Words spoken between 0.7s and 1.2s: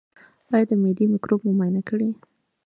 معدې